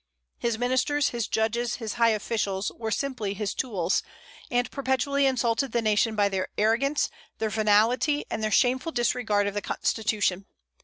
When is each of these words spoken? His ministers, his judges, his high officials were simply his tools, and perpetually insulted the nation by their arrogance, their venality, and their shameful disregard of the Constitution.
His 0.39 0.57
ministers, 0.57 1.09
his 1.09 1.27
judges, 1.27 1.75
his 1.75 1.93
high 1.93 2.09
officials 2.09 2.71
were 2.75 2.89
simply 2.89 3.35
his 3.35 3.53
tools, 3.53 4.01
and 4.49 4.71
perpetually 4.71 5.27
insulted 5.27 5.73
the 5.73 5.81
nation 5.83 6.15
by 6.15 6.27
their 6.27 6.47
arrogance, 6.57 7.07
their 7.37 7.51
venality, 7.51 8.25
and 8.27 8.41
their 8.43 8.49
shameful 8.49 8.91
disregard 8.93 9.45
of 9.45 9.53
the 9.53 9.61
Constitution. 9.61 10.47